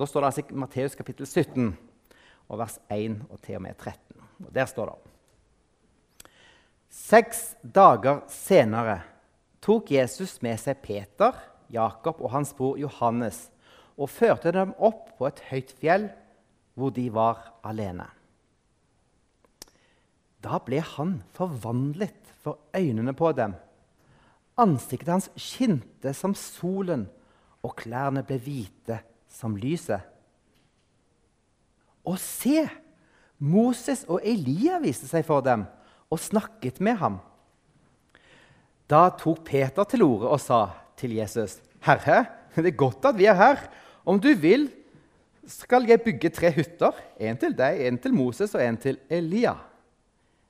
[0.00, 1.74] Da står det altså i Matteus kapittel 17,
[2.48, 4.22] og vers 1 og til og med 13.
[4.46, 5.10] Og Der står det
[6.88, 9.02] Seks dager senere
[9.60, 11.36] tok Jesus med seg Peter,
[11.68, 13.50] Jakob og hans bror Johannes
[14.00, 16.08] og førte dem opp på et høyt fjell
[16.74, 18.08] hvor de var alene.
[20.40, 23.52] Da ble han forvandlet for øynene på dem.
[24.56, 27.04] Ansiktet hans skinte som solen,
[27.60, 30.02] og klærne ble hvite som lyset.
[32.04, 32.66] Og se!
[33.40, 35.62] Moses og Elia viste seg for dem
[36.12, 37.16] og snakket med ham.
[38.90, 40.66] Da tok Peter til orde og sa
[41.00, 43.64] til Jesus.: Herre, det er godt at vi er her.
[44.04, 44.68] Om du vil,
[45.46, 46.92] skal jeg bygge tre hytter.
[47.16, 49.54] En til deg, en til Moses og en til Elia.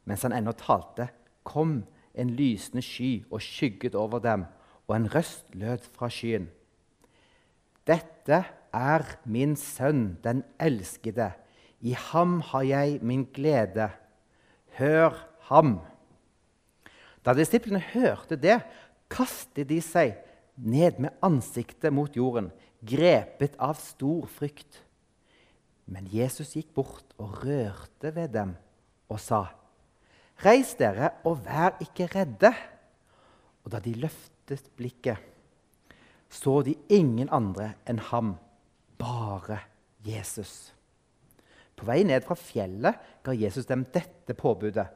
[0.04, 1.10] Mens han ennå talte,
[1.46, 1.84] kom
[2.14, 4.44] en lysende sky og skygget over dem,
[4.88, 6.48] og en røst lød fra skyen.
[7.86, 11.32] Dette er min sønn, den elskede.
[11.80, 13.90] I ham har jeg min glede.
[14.78, 15.16] Hør
[15.50, 15.78] ham.
[17.24, 18.60] Da disiplene hørte det,
[19.10, 20.14] kastet de seg
[20.56, 24.82] ned med ansiktet mot jorden, grepet av stor frykt.
[25.90, 28.54] Men Jesus gikk bort og rørte ved dem
[29.10, 29.50] og sa,
[30.40, 32.54] 'Reis dere, og vær ikke redde.'
[33.64, 35.18] Og da de løftet blikket,
[36.30, 38.38] så de ingen andre enn ham,
[39.00, 39.62] bare
[40.04, 40.72] Jesus.
[41.76, 44.86] På vei ned fra fjellet ga Jesus dem dette påbudet.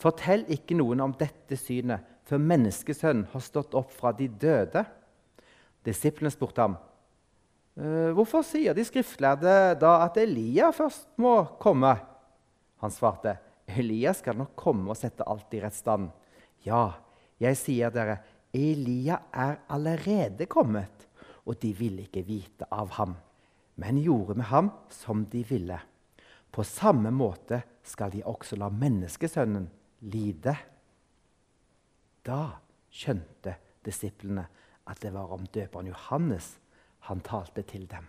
[0.00, 4.84] Fortell ikke noen om dette synet før menneskesønnen har stått opp fra de døde.
[5.84, 6.78] Disiplene spurte ham,
[7.72, 11.94] «Eh, hvorfor sier de skriftlærde da at Elia først må komme?
[12.82, 13.36] Han svarte,
[13.68, 16.10] Elia skal nok komme og sette alt i rett stand.
[16.66, 16.92] Ja,
[17.40, 18.18] jeg sier dere,
[18.52, 21.06] Elia er allerede kommet,
[21.48, 23.16] og de ville ikke vite av ham,
[23.74, 25.78] men gjorde med ham som de ville.
[26.52, 29.68] På samme måte skal de også la menneskesønnen
[30.12, 30.54] lide.
[32.22, 32.42] Da
[32.92, 34.44] skjønte disiplene
[34.90, 36.56] at det var om døperen Johannes
[37.08, 38.06] han talte til dem.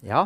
[0.00, 0.24] Ja,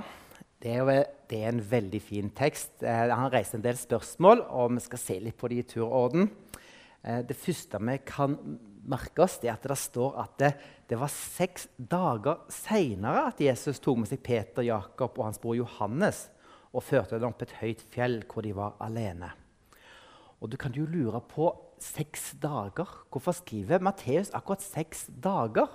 [0.63, 0.93] det er, jo,
[1.31, 2.77] det er, en veldig fin tekst.
[2.87, 6.29] Eh, han reiste en del spørsmål, og vi skal se litt på de i turorden.
[7.04, 8.37] Det første vi kan
[8.88, 10.53] merke oss, er at det står at det,
[10.88, 15.56] det var seks dager seinere at Jesus tok med seg Peter, Jakob og hans bror
[15.59, 16.26] Johannes
[16.75, 19.31] og førte dem opp et høyt fjell hvor de var alene.
[20.41, 21.48] Og Du kan jo lure på
[21.81, 22.88] seks dager.
[23.12, 25.71] Hvorfor skriver Matteus akkurat seks dager?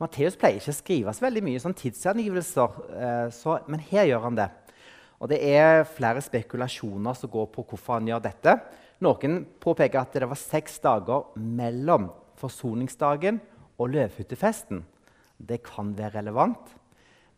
[0.00, 4.26] Matteus pleier ikke å skrive så veldig mye sånn tidsangivelser, eh, så, men her gjør
[4.26, 4.48] han det.
[5.22, 8.56] Og Det er flere spekulasjoner som går på hvorfor han gjør dette.
[9.02, 12.06] Noen påpeker at det var seks dager mellom
[12.38, 13.40] forsoningsdagen
[13.80, 14.84] og løvhyttefesten.
[15.42, 16.70] Det kan være relevant.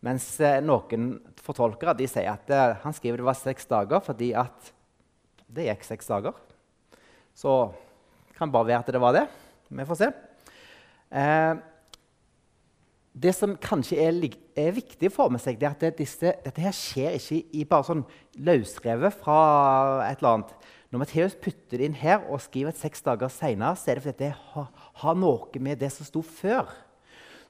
[0.05, 4.69] Mens eh, noen fortolkere sier at eh, han skriver det var seks dager fordi at
[5.55, 6.37] det gikk seks dager.
[7.33, 7.55] Så
[8.27, 9.25] det kan bare være at det var det.
[9.73, 10.11] Vi får se.
[11.09, 11.55] Eh,
[13.15, 14.21] det som kanskje er,
[14.59, 18.05] er viktig for det er at det, disse, dette her skjer ikke i bare sånn
[18.43, 19.39] løsrevet fra
[20.11, 20.57] et eller annet.
[20.95, 24.03] Når Matteus putter det inn her og skriver et seks dager seinere, så er det
[24.05, 24.69] fordi det har,
[25.01, 26.71] har noe med det som sto før.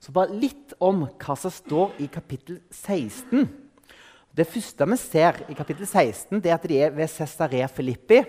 [0.02, 3.46] Så bare litt om hva som står i kapittel 16.
[4.34, 8.24] Det første vi ser i kapittel 16, det er at de er ved Cesarea Filippi.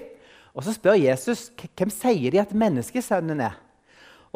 [0.53, 3.57] Og Så spør Jesus hvem sier de at menneskesønnen er.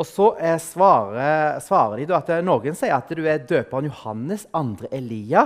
[0.00, 4.88] Og Så eh, svarer, svarer, de at noen sier at du er døperen Johannes, andre
[4.96, 5.44] Elia.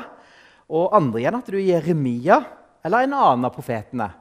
[0.70, 2.44] Og andre igjen at du er Jeremia
[2.86, 4.14] eller en annen av profetene.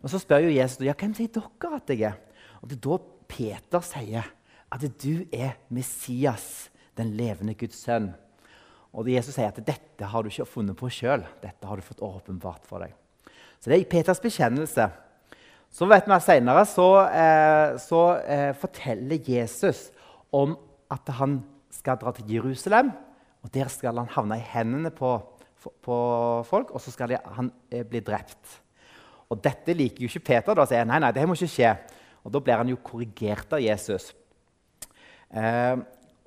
[0.00, 2.18] Og Så spør jo Jesus ja, hvem sier dere at jeg er.
[2.62, 2.98] Og Det er da
[3.30, 4.30] Peter sier
[4.70, 8.10] at du er Messias den levende Guds sønn.
[8.92, 11.22] Og Jesus sier at dette har du ikke funnet på sjøl.
[11.42, 12.94] Dette har du fått åpenbart for deg.
[13.60, 14.88] Så det er Peters bekjennelse.
[15.70, 19.90] Så vet vi Senere så, eh, så eh, forteller Jesus
[20.34, 20.56] om
[20.90, 22.90] at han skal dra til Jerusalem.
[23.42, 25.20] og Der skal han havne i hendene på,
[25.82, 25.96] på
[26.44, 28.60] folk, og så skal han eh, bli drept.
[29.30, 30.58] Og Dette liker jo ikke Peter.
[30.58, 31.72] Da sier nei, nei, det må ikke skje.
[32.26, 34.10] Og Da blir han jo korrigert av Jesus.
[35.30, 35.76] Eh,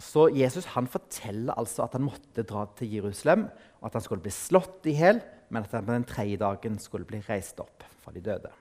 [0.04, 3.46] så Jesus han forteller altså at han måtte dra til Jerusalem,
[3.80, 5.22] og at han skulle bli slått i hjel,
[5.54, 8.52] men at han på den tredje dagen skulle bli reist opp fra de døde.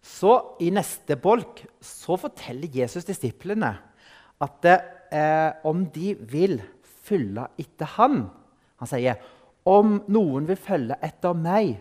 [0.00, 3.74] Så I neste bolk så forteller Jesus disiplene
[4.40, 6.56] at eh, om de vil
[7.04, 8.22] følge etter han
[8.80, 9.18] Han sier
[9.68, 11.74] om noen vil følge etter meg,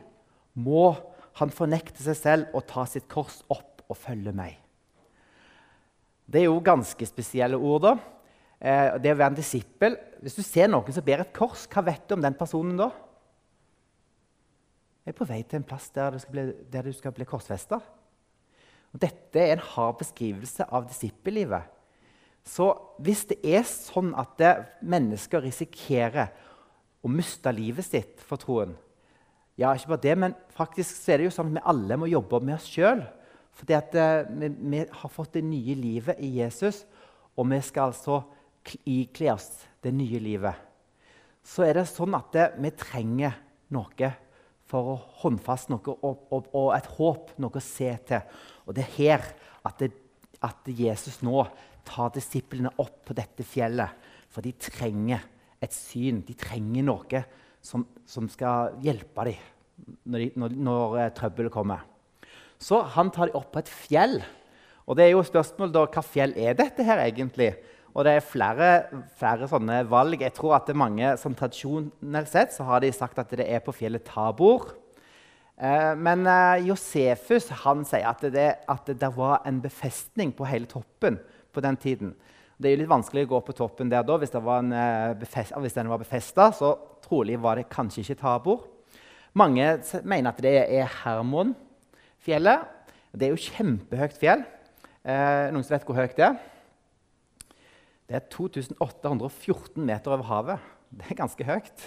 [0.60, 0.90] må
[1.38, 4.58] han fornekter seg selv og ta sitt kors opp og følge meg.
[6.30, 7.82] Det er jo ganske spesielle ord.
[7.82, 7.94] da.
[8.60, 11.82] Eh, det å være en disippel Hvis du ser noen som bærer et kors, hva
[11.88, 12.90] vet du om den personen da?
[15.06, 17.80] Jeg er på vei til en plass der du skal bli, der skal bli korsfesta.
[18.92, 21.64] Dette er en hard beskrivelse av disippellivet.
[22.46, 22.68] Så
[23.00, 24.42] hvis det er sånn at
[24.82, 26.30] mennesker risikerer
[27.02, 28.76] å miste livet sitt for troen
[29.60, 32.08] Ja, ikke bare det, men faktisk så er det jo sånn at vi alle må
[32.08, 33.02] jobbe med oss sjøl.
[33.60, 36.86] Fordi at uh, vi, vi, har fått det nye livet i Jesus,
[37.36, 38.22] og vi skal altså
[38.88, 39.50] ikle oss
[39.84, 40.68] det nye livet.
[41.44, 43.36] Så er det sånn at det, vi trenger
[43.76, 44.12] noe
[44.70, 48.40] for å håndfast noe og, og, og, et håp, noe å se til.
[48.64, 49.28] Og det er her
[49.68, 49.92] at, det,
[50.46, 51.42] at Jesus nå
[51.88, 54.08] tar disiplene opp på dette fjellet.
[54.30, 55.26] For de trenger
[55.60, 56.22] et syn.
[56.24, 57.24] De trenger noe
[57.62, 59.48] som, som skal hjelpe dem
[60.04, 61.86] når, de, når, når uh, trøbbelet kommer.
[62.60, 64.20] Så han tar dem opp på et fjell.
[64.90, 67.54] Og det er jo spørsmål da, hva fjell er dette her egentlig?
[67.96, 68.68] Og det er flere,
[69.18, 70.22] flere sånne valg.
[70.22, 73.48] Jeg tror at det er mange som Tradisjonelt sett så har de sagt at det
[73.48, 74.74] er på fjellet Tabor.
[75.60, 80.70] Eh, men eh, Josefus han sier at det, at det var en befestning på hele
[80.70, 81.18] toppen
[81.52, 82.14] på den tiden.
[82.60, 84.18] Det er jo litt vanskelig å gå på toppen der da.
[84.22, 86.76] Hvis, eh, den var befesta, så
[87.10, 88.68] trolig var det kanskje ikke Tabor.
[89.34, 89.66] Mange
[90.04, 92.66] mener at det er Hermonfjellet.
[93.14, 94.46] Det er jo kjempehøyt fjell.
[95.02, 96.38] Eh, noen som vet hvor høyt det er?
[98.10, 100.70] Det er 2814 meter over havet.
[100.90, 101.86] Det er ganske høyt.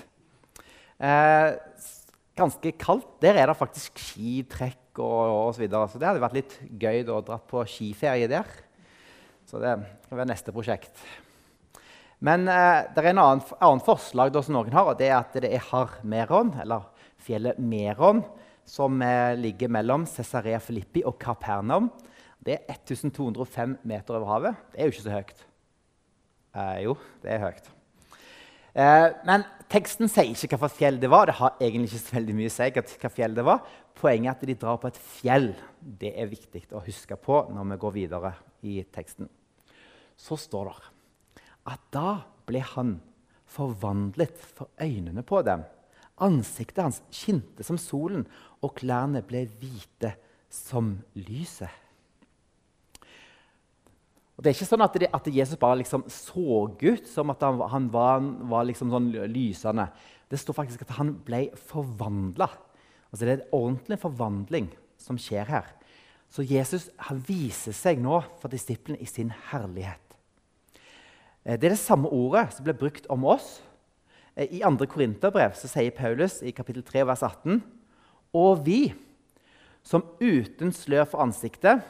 [1.03, 1.49] Eh,
[2.39, 3.09] ganske kaldt.
[3.23, 5.57] Der er det faktisk skitrekk og osv.
[5.57, 5.89] Så, videre.
[5.89, 8.49] så det hadde vært litt gøy å dra på skiferie der.
[9.51, 9.77] Så det
[10.09, 10.95] kan være neste prosjekt.
[12.23, 15.19] Men eh, det er en annen, annen forslag da, som noen har, og det er
[15.19, 16.87] at det er Har-Meron, eller
[17.23, 18.23] fjellet Meron,
[18.69, 21.91] som eh, ligger mellom Cesarea Filippi og Kapernaum.
[22.43, 24.63] Det er 1205 meter over havet.
[24.71, 25.45] Det er jo ikke så høyt.
[26.53, 27.69] Eh, jo, det er høyt.
[28.73, 31.29] Eh, men teksten sier ikke hvilket fjell det var.
[31.29, 33.67] Det har egentlig ikke så veldig mye å si hva fjell det var.
[33.99, 35.53] Poenget er at de drar på et fjell.
[35.81, 39.31] Det er viktig å huske på når vi går videre i teksten.
[40.17, 40.92] Så står det
[41.69, 42.97] at da ble han
[43.53, 45.65] forvandlet for øynene på dem.
[46.23, 48.27] Ansiktet hans skinte som solen,
[48.63, 50.15] og klærne ble hvite
[50.53, 51.71] som lyset.
[54.43, 57.61] Det er ikke sånn at, det, at Jesus bare liksom så ut som at han,
[57.71, 59.87] han var, var liksom sånn lysende.
[60.27, 62.49] Det står faktisk at han ble forvandla.
[63.13, 65.69] Altså det er en ordentlig forvandling som skjer her.
[66.33, 66.89] Så Jesus
[67.29, 70.12] viser seg nå for disiplene i sin herlighet.
[71.45, 73.61] Eh, det er det samme ordet som ble brukt om oss.
[74.37, 74.87] Eh, I 2.
[74.91, 77.63] Korinterbrev sier Paulus i kapittel 3, vers 18.:
[78.33, 78.95] Og vi,
[79.83, 81.83] som uten slør for ansiktet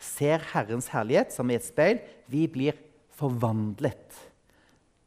[0.00, 2.00] ser Herrens herlighet som i et speil.
[2.28, 2.76] Vi blir
[3.16, 4.18] forvandlet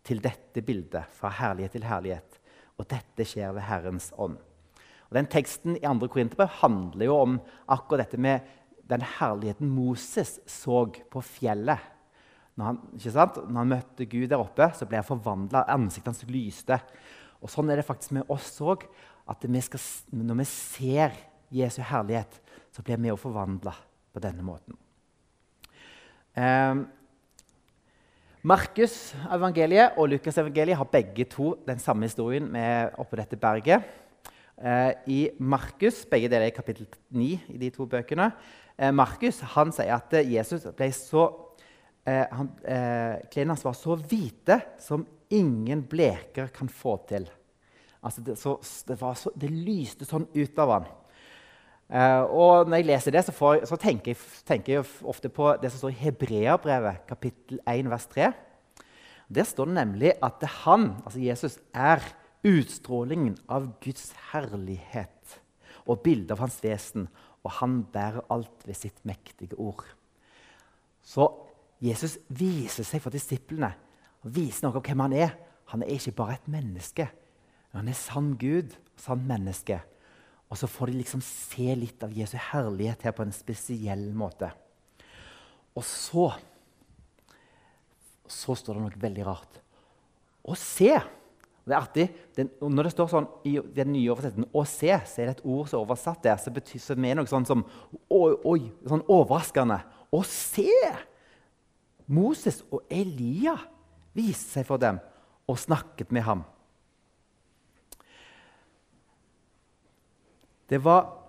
[0.03, 2.39] til dette bildet, fra herlighet til herlighet.
[2.77, 4.37] Og dette skjer ved Herrens ånd.
[5.09, 6.09] Og den Teksten i 2.
[6.09, 7.39] Korinterbrev handler jo om
[7.69, 8.41] akkurat dette med
[8.89, 11.92] den herligheten Moses så på fjellet.
[12.55, 12.79] Når han,
[13.49, 15.65] Når han møtte Gud der oppe, så ble han forvandla.
[15.67, 16.79] Ansiktet hans lyste.
[17.41, 18.85] Og Sånn er det faktisk med oss òg.
[19.27, 21.15] Når vi ser
[21.53, 22.41] Jesu herlighet,
[22.71, 23.73] så blir vi òg forvandla
[24.13, 24.77] på denne måten.
[26.35, 26.83] Eh,
[28.43, 33.85] Markus-evangeliet og Lukas-evangeliet har begge to den samme historien med oppå dette berget.
[34.57, 38.31] Eh, I Markus, begge deler i kapittel 9 i de to bøkene,
[38.77, 41.27] eh, Markus han sier at Jesus ble så
[42.05, 47.27] eh, han, eh, Klærne hans var så hvite som ingen bleker kan få til.
[48.03, 48.57] Altså det, så,
[48.87, 50.89] det, så, det lyste sånn ut av han.
[51.93, 55.53] Eh, og når jeg leser det, så, får, så tenker, jeg, tenker, jeg, ofte på
[55.61, 58.31] det som står i Hebreabrevet, kapittel 1, vers 3.
[59.33, 62.03] Der står det nemlig at han, altså Jesus, er
[62.43, 65.39] utstrålingen av Guds herlighet
[65.87, 67.07] og bildet av hans vesen.
[67.43, 69.83] Og han bærer alt ved sitt mektige ord.
[71.03, 71.27] Så
[71.83, 73.73] Jesus viser seg for disiplene
[74.23, 75.33] og viser noe om hvem han er.
[75.73, 77.09] Han er ikke bare et menneske,
[77.71, 79.81] men han er sann Gud, sann menneske.
[80.47, 84.51] Og så får de liksom se litt av Jesu herlighet her på en spesiell måte.
[85.73, 86.29] Og så
[88.33, 89.59] så står det noe veldig rart.
[90.47, 90.91] Å se.
[91.63, 92.05] Det er artig.
[92.35, 95.45] Den, når det står sånn i den nye oversettelsen 'å se', så er det et
[95.45, 97.63] ord som er oversatt der som betyr så det er noe sånn som
[98.09, 99.79] oi, oi, sånn overraskende.
[100.11, 100.71] Å se!
[102.07, 103.55] Moses og Elia
[104.15, 104.99] viste seg for dem
[105.49, 106.43] og snakket med ham.
[110.69, 111.19] Det var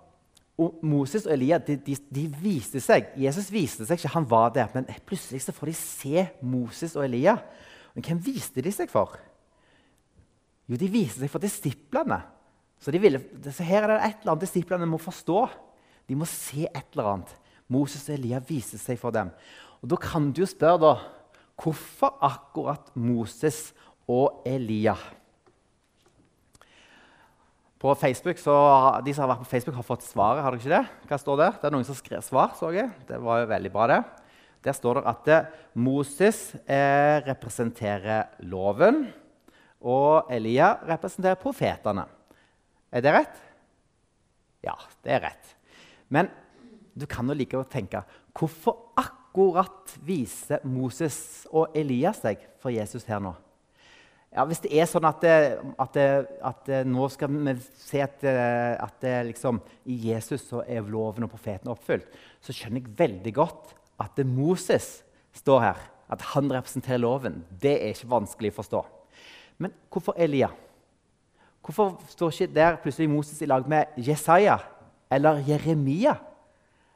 [0.55, 3.09] Og Moses og Elia de, de, de, viste seg.
[3.19, 4.69] Jesus viste seg ikke, han var der.
[4.71, 7.33] Men plutselig så får de se Moses og Elia.
[7.91, 9.17] Men hvem viste de seg for?
[10.63, 12.21] Jo, de viste seg for disiplene.
[12.79, 15.43] Så, de ville, så her er det et eller annet disiplene må forstå.
[16.07, 17.35] De må se et eller annet.
[17.67, 19.33] Moses og Elia viste seg for dem.
[19.85, 20.93] Og Da kan du jo spørre da,
[21.61, 23.69] hvorfor akkurat Moses
[24.09, 24.95] og Elia?
[27.77, 28.55] På Facebook, så,
[29.05, 30.41] De som har vært på Facebook, har fått svaret.
[30.41, 31.07] har dere ikke det?
[31.07, 31.51] Hva står der?
[31.61, 32.55] Det er noen som skrev svar.
[32.57, 32.89] så jeg.
[33.05, 34.03] Det var jo veldig bra, det.
[34.63, 39.13] Der står det at eh, Moses eh, representerer loven,
[39.81, 42.07] og Elia representerer profetene.
[42.91, 43.37] Er det rett?
[44.63, 44.73] Ja,
[45.03, 45.53] det er rett.
[46.09, 46.31] Men
[46.97, 48.01] du kan jo like godt tenke
[48.33, 49.21] hvorfor akkurat
[50.05, 53.33] viser Moses og Elias seg for Jesus her nå?
[54.35, 55.35] Ja, Hvis det er sånn at, det,
[55.79, 56.07] at, det,
[56.43, 61.71] at det, nå skal vi se at, at liksom, i Jesus er loven og profeten
[61.71, 62.09] oppfylt,
[62.43, 63.71] så skjønner jeg veldig godt
[64.03, 65.05] at Moses
[65.39, 65.79] står her.
[66.11, 67.39] At han representerer loven.
[67.49, 68.81] Det er ikke vanskelig å forstå.
[69.63, 70.51] Men hvorfor Elia?
[71.65, 74.59] Hvorfor står ikke der plutselig Moses i lag med Jesaja
[75.09, 76.13] eller Jeremia?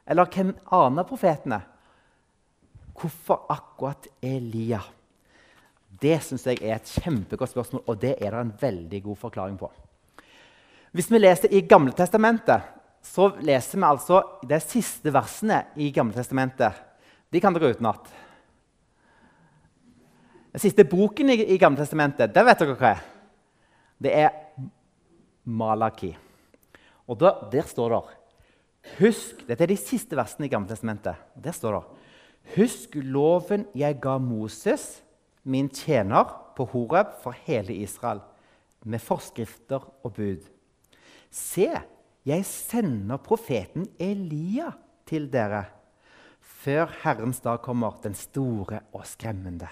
[0.06, 1.62] Eller hvem aner profetene?
[2.96, 4.80] Hvorfor akkurat Elia?
[6.00, 9.58] Det synes jeg er et kjempegodt spørsmål, og det er det en veldig god forklaring
[9.60, 9.68] på.
[10.96, 12.62] Hvis vi leser i Gamle Testamentet,
[13.02, 16.72] så leser vi altså de siste versene i Gamle Testamentet.
[17.30, 18.08] De kan dere utenat.
[20.50, 23.04] Den siste boken i, i Gamle Testamentet, det vet dere hva er.
[24.00, 24.32] Det er
[25.44, 26.10] Malaki.
[27.06, 28.02] Og der, der står det
[28.96, 31.18] Husk, Dette er de siste versene i Gamle Testamentet.
[31.36, 31.99] Der står det
[32.56, 35.02] Husk loven jeg ga Moses
[35.46, 38.20] min tjener på Horeb for hele Israel,
[38.84, 40.42] med forskrifter og bud.
[41.30, 41.68] Se,
[42.26, 44.72] jeg sender profeten Elia
[45.06, 45.68] til dere
[46.60, 49.68] før Herrens dag kommer, den store og skremmende.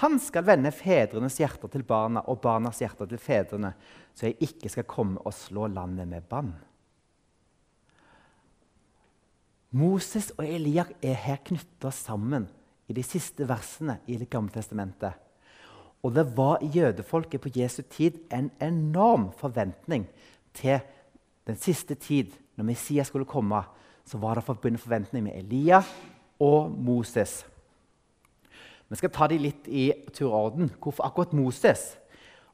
[0.00, 3.74] Han skal vende fedrenes hjerter til barna og barnas hjerter til fedrene,
[4.14, 6.54] så jeg ikke skal komme og slå landet med bann.
[9.72, 12.44] Moses og Elia er her knytta sammen
[12.88, 15.12] i de siste versene i Det gamle testamentet.
[16.02, 20.08] Og det var i jødefolket på Jesu tid en enorm forventning
[20.54, 20.80] til
[21.46, 22.32] den siste tid.
[22.56, 23.62] Når Messias skulle komme,
[24.04, 25.82] så var det forbundet forventning med Elia
[26.40, 27.46] og Moses.
[28.88, 30.72] Vi skal ta de litt i tur og orden.
[30.82, 31.96] Hvorfor akkurat Moses?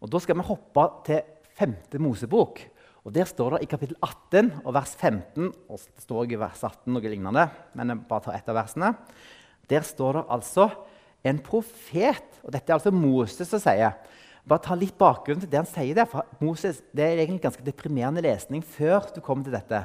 [0.01, 1.23] Og Da skal vi hoppe til
[1.59, 1.75] 5.
[1.99, 2.61] Mosebok.
[3.07, 6.65] Og Der står det i kapittel 18 og vers 15 og Det står i vers
[6.65, 8.95] 18 noe lignende, men jeg bare tar ett av versene.
[9.69, 10.71] Der står det altså
[11.25, 12.41] en profet.
[12.45, 13.95] Og dette er altså Moses som sier.
[14.49, 16.07] Bare ta litt bakgrunn til det han sier der.
[16.07, 19.85] for Moses, Det er egentlig ganske deprimerende lesning før du kommer til dette.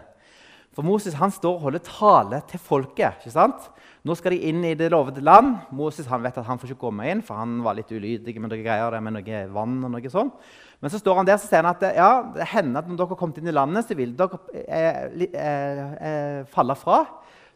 [0.73, 3.19] For Moses han står og holder tale til folket.
[3.19, 3.69] ikke sant?
[4.03, 5.57] Nå skal de inn i det lovede land.
[5.71, 8.49] Moses han vet at han får ikke komme inn, for han var litt ulydig med
[8.49, 9.83] noe greier med noe vann.
[9.83, 10.33] og noe sånt.
[10.83, 13.13] Men så står han der og sier han at ja, det hender at når dere
[13.13, 16.97] har kommet inn i landet, så vil dere eh, eh, eh, falle fra.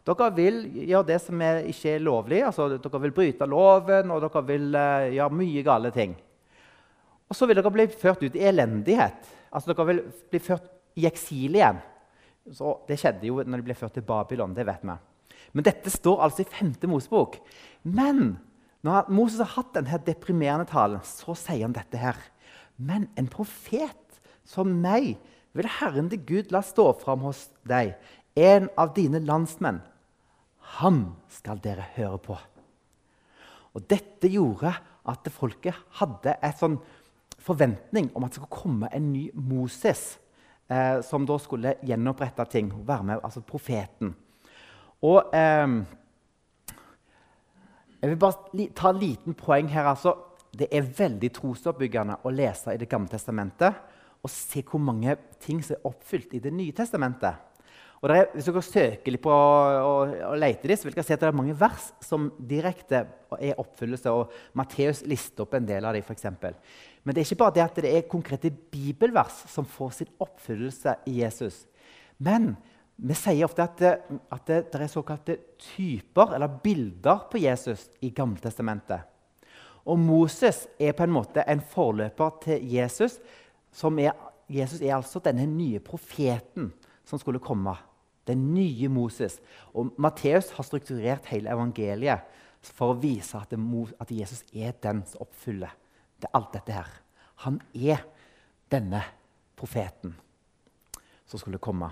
[0.08, 2.38] Dere vil gjøre det som er, ikke er lovlig.
[2.48, 6.16] altså Dere vil bryte loven, og dere vil eh, gjøre mye gale ting.
[7.28, 9.28] Og så vil dere bli ført ut i elendighet.
[9.52, 11.84] Altså Dere vil bli ført i eksil igjen.
[12.56, 14.56] Så det skjedde jo når de ble ført til Babylon.
[14.56, 14.96] det vet vi.
[15.52, 16.72] Men dette står altså i 5.
[16.88, 17.36] Mosebok.
[17.84, 18.38] Men
[18.80, 22.16] når Moses har hatt denne deprimerende talen, så sier han dette her.
[22.78, 25.16] Men en profet som meg
[25.58, 27.96] vil Herren til Gud la stå fram hos deg,
[28.38, 29.80] en av dine landsmenn,
[30.78, 31.00] ham
[31.32, 32.36] skal dere høre på.
[33.74, 34.70] Og Dette gjorde
[35.08, 36.78] at folket hadde en sånn
[37.42, 40.18] forventning om at det skulle komme en ny Moses,
[40.68, 42.70] eh, som da skulle gjenopprette ting.
[42.86, 44.14] være med, altså profeten.
[45.02, 45.84] Og eh,
[48.00, 49.84] Jeg vil bare ta en liten poeng her.
[49.84, 50.27] altså.
[50.52, 53.84] Det er veldig trosoppbyggende å lese i Det gamle testamentet
[54.18, 57.44] og se hvor mange ting som er oppfylt i Det nye testamentet.
[57.98, 61.16] Og er, hvis dere søker litt på og, og leter litt, så vil dere se
[61.16, 63.00] at det er mange vers som direkte
[63.40, 64.12] er oppfyllelse.
[64.14, 66.28] og Matteus lister opp en del av dem, f.eks.
[67.02, 70.94] Men det er ikke bare det at det er konkrete bibelvers som får sin oppfyllelse
[71.10, 71.64] i Jesus.
[72.22, 72.52] Men
[72.98, 73.92] vi sier ofte at det,
[74.34, 75.38] at det, det er såkalte
[75.74, 79.17] typer eller bilder på Jesus i Gammeltestamentet.
[79.88, 83.16] Og Moses er på en måte en forløper til Jesus.
[83.82, 84.12] Er,
[84.48, 86.72] Jesus er altså denne nye profeten
[87.08, 87.72] som skulle komme.
[88.28, 89.38] Den nye Moses.
[89.72, 92.28] Og Matteus har strukturert hele evangeliet
[92.60, 93.60] for å vise at, det,
[94.00, 95.72] at Jesus er den som oppfyller
[96.20, 96.90] det, alt dette her.
[97.46, 98.04] Han er
[98.72, 99.00] denne
[99.56, 100.16] profeten
[101.28, 101.88] som skulle komme.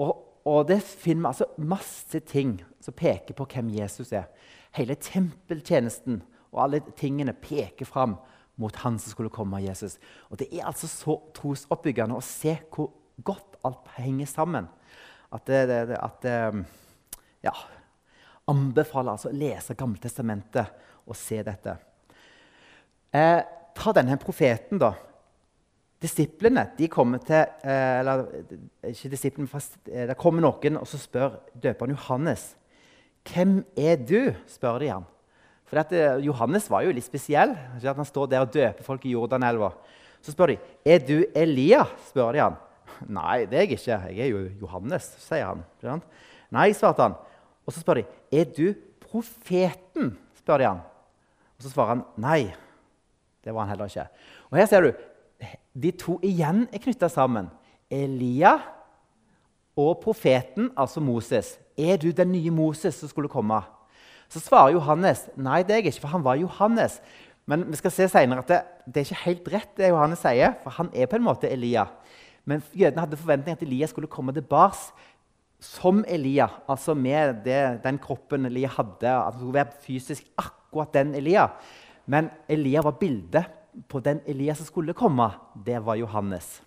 [0.00, 0.14] Og,
[0.48, 4.30] og det finner vi altså masse ting som peker på hvem Jesus er.
[4.78, 8.16] Hele tempeltjenesten og alle tingene peker fram
[8.60, 9.98] mot han som skulle komme Jesus.
[10.28, 12.90] Og Det er altså så trosoppbyggende å se hvor
[13.24, 14.68] godt alt henger sammen.
[15.32, 16.64] At det, det, at det
[17.46, 17.54] ja,
[18.50, 21.76] anbefaler altså å lese Gammeltestamentet og se dette.
[23.14, 23.38] Eh,
[23.74, 24.92] ta denne profeten, da.
[26.00, 28.24] Disiplene de kommer til eh, eller
[28.88, 32.54] ikke disiplene, fast, eh, Det kommer noen og så spør døperen Johannes
[33.28, 34.32] hvem er du.
[34.48, 35.04] spør de han.
[35.70, 37.54] For at, eh, Johannes var jo litt spesiell.
[37.78, 39.72] At Han står der og døper folk i Jordanelva.
[40.20, 41.86] Så spør de er du Elia.
[42.08, 42.56] spør de han.
[43.08, 44.00] Nei, det er jeg ikke.
[44.10, 46.02] Jeg er jo Johannes, sier han.
[46.50, 47.14] Nei, svarte han.
[47.64, 50.16] Og så spør de er du profeten.
[50.42, 50.82] spør de han.
[51.56, 52.52] Og så svarer han nei.
[53.44, 54.08] Det var han heller ikke.
[54.50, 54.92] Og her ser du
[55.80, 57.48] de to igjen er knytta sammen.
[57.90, 58.58] Elia
[59.78, 61.58] og profeten, altså Moses.
[61.78, 63.62] Er du den nye Moses som skulle komme?
[64.30, 67.00] Så svarer Johannes nei, det er jeg ikke, for han var Johannes.
[67.50, 70.54] Men vi skal se senere at det, det er ikke helt rett, det Johannes sier,
[70.62, 71.88] for han er på en måte Elia.
[72.46, 74.92] Men jødene hadde forventning at Elia skulle komme tilbake
[75.60, 79.10] som Elia, altså med det, den kroppen Elia hadde.
[79.10, 81.48] At det skulle være fysisk akkurat den Elia.
[82.06, 83.50] Men Elia var bildet
[83.88, 85.28] på den Elia som skulle komme.
[85.66, 86.60] Det var Johannes.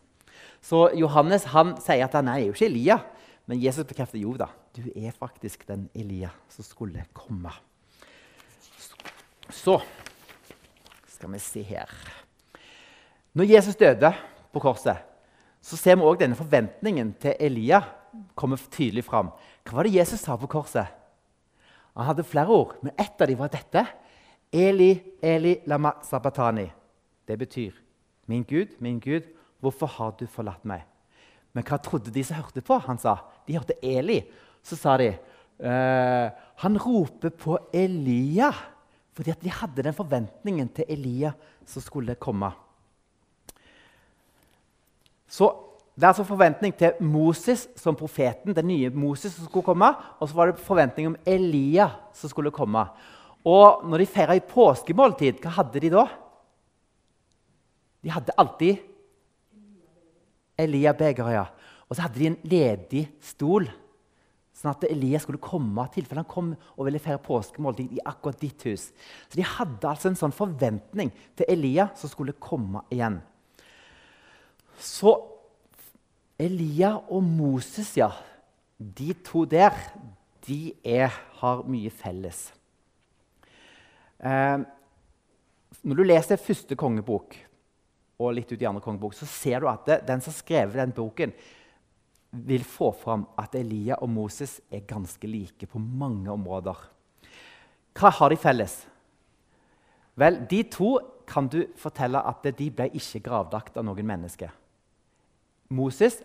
[0.64, 3.00] Så Johannes han sier at han er jo ikke Elia.
[3.46, 7.52] Men Jesus bekrefter jo da, du er faktisk den Elia som skulle komme.
[9.52, 9.80] Så
[11.12, 11.90] skal vi se her
[13.34, 14.14] Når Jesus døde
[14.54, 14.98] på korset,
[15.62, 17.82] så ser vi òg denne forventningen til Elia
[18.38, 19.32] komme tydelig fram.
[19.66, 20.92] Hva var det Jesus sa på korset?
[21.96, 23.86] Han hadde flere ord, men ett av dem var dette.
[24.54, 26.68] Eli, Eli, lama sabatani.
[27.28, 27.72] Det betyr,
[28.28, 29.24] 'Min Gud, min Gud,
[29.60, 30.93] hvorfor har du forlatt meg?'
[31.54, 32.80] Men hva trodde de som hørte på?
[32.88, 33.18] Han sa,
[33.48, 34.24] De hørte Eli.
[34.64, 35.18] Så sa de,
[35.60, 38.54] eh, 'Han roper på Elia.'
[39.14, 41.34] Fordi de hadde den forventningen til Elia
[41.66, 42.52] som skulle komme.
[45.28, 45.54] Så
[45.96, 49.94] Det er altså forventning til Moses som profeten, den nye Moses som skulle komme.
[50.20, 52.88] Og så var det forventning om Elia som skulle komme.
[53.46, 56.08] Og når de feira i påskemåltid, hva hadde de da?
[58.04, 58.78] De hadde alltid
[60.60, 61.34] Elia-begeret.
[61.36, 61.46] Ja.
[61.90, 63.68] Og så hadde de en ledig stol,
[64.54, 65.86] sånn at Elia skulle komme.
[65.86, 68.92] i tilfelle han kom og ville feire påskemåltid i akkurat ditt hus.
[69.30, 73.22] Så De hadde altså en sånn forventning til Elia som skulle komme igjen.
[74.78, 75.16] Så
[76.40, 78.12] Elia og Moses, ja,
[78.78, 79.74] de to der,
[80.48, 82.52] de er, har mye felles.
[84.20, 84.64] Eh,
[85.84, 87.36] når du leser første kongebok,
[88.22, 90.80] og litt ut i andre kongebok, så ser du at det, den som har skrevet
[90.80, 91.34] den boken,
[92.34, 96.78] vil få fram at Elia og Moses er ganske like på mange områder.
[97.94, 98.80] Hva har de felles?
[100.18, 100.98] Vel, De to
[101.30, 104.50] kan du fortelle at de ble ikke gravlagt av noen mennesker.
[105.74, 106.22] Moses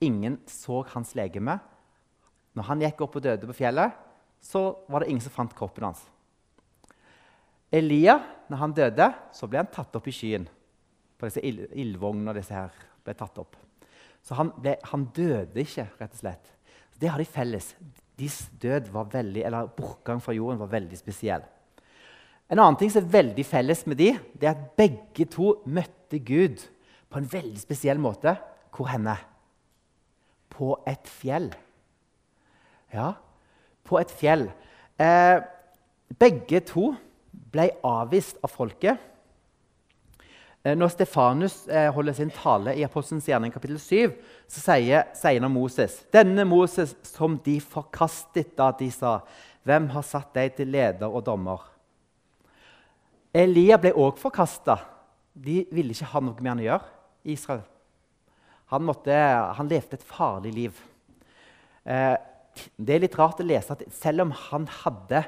[0.00, 1.58] ingen så hans legeme.
[2.54, 3.94] Når han gikk opp og døde på fjellet,
[4.42, 6.02] så var det ingen som fant kroppen hans.
[7.74, 10.46] Elia, når han døde, så ble han tatt opp i skyen
[11.18, 13.56] på disse ildvognene disse her ble tatt opp.
[14.24, 16.50] Så han, ble, han, døde ikke, rett og slett.
[16.98, 17.70] Det har de felles.
[18.18, 21.46] Deres død var veldig, eller bortgang fra jorden var veldig spesiell.
[22.48, 26.20] En annen ting som er veldig felles med de, det er at begge to møtte
[26.24, 26.62] Gud
[27.08, 28.34] på en veldig spesiell måte.
[28.74, 29.16] Hvor henne?
[30.52, 31.50] På et fjell.
[32.94, 33.12] Ja,
[33.84, 34.48] på et fjell.
[34.98, 35.38] Eh,
[36.18, 36.92] begge to
[37.52, 38.96] ble avvist av folket.
[40.64, 44.16] Eh, når Stefanus eh, holder sin tale i Apostelens gjerning kapittel 7,
[44.50, 49.20] så sier, han Moses Denne Moses som de forkastet da de sa,
[49.62, 51.62] hvem har satt deg til leder og dommer?
[53.34, 54.78] Elia ble òg forkasta.
[55.34, 56.94] De ville ikke ha noe med han å gjøre.
[57.28, 57.66] Israel.
[58.72, 59.14] Han, måtte,
[59.58, 60.80] han levde et farlig liv.
[61.84, 62.16] Eh,
[62.76, 65.22] det er litt rart å lese at selv om han hadde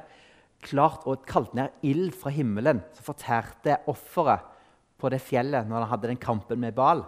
[0.64, 4.48] klart å kalle ned ild fra himmelen, så fortærte offeret
[5.00, 7.02] på det fjellet når han hadde den kampen med Bal.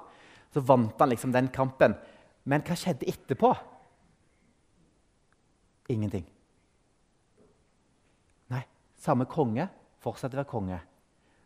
[0.53, 1.95] Så vant han liksom den kampen.
[2.49, 3.53] Men hva skjedde etterpå?
[5.93, 6.27] Ingenting.
[8.53, 8.65] Nei,
[9.01, 9.69] samme konge
[10.03, 10.79] fortsatte å være konge.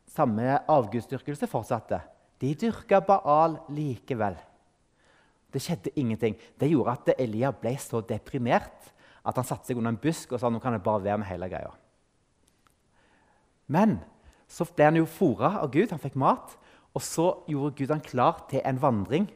[0.09, 2.01] Samme avgudsdyrkelse fortsatte.
[2.41, 4.37] De dyrka Baal likevel.
[5.53, 6.37] Det skjedde ingenting.
[6.59, 8.93] Det gjorde at Elia ble så deprimert
[9.27, 11.31] at han satte seg under en busk og sa nå kan jeg bare være med
[11.31, 11.73] hele greia.
[13.73, 13.99] Men
[14.49, 16.55] så ble han jo fôra av Gud, han fikk mat.
[16.97, 19.27] Og så gjorde Gud han klar til en vandring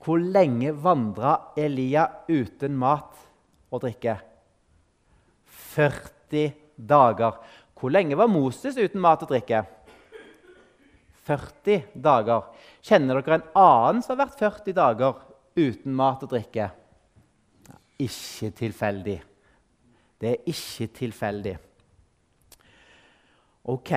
[0.00, 3.16] Hvor lenge vandra Elia uten mat
[3.70, 4.14] og drikke?
[5.74, 7.36] 40 dager.
[7.76, 9.60] Hvor lenge var Moses uten mat og drikke?
[11.28, 12.48] 40 dager.
[12.80, 15.20] Kjenner dere en annen som har vært 40 dager
[15.60, 16.70] uten mat og drikke?
[18.00, 19.18] Ikke tilfeldig.
[20.20, 21.58] Det er ikke tilfeldig.
[23.68, 23.92] Ok.